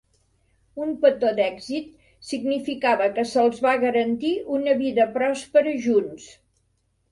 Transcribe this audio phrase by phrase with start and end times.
[0.85, 1.91] Un petó d'èxit
[2.29, 6.29] significava que se'ls va garantir una vida pròspera junts.